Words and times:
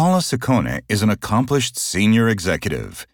Paula 0.00 0.20
Saccone 0.20 0.80
is 0.88 1.02
an 1.02 1.10
accomplished 1.10 1.78
senior 1.78 2.26
executive. 2.26 3.06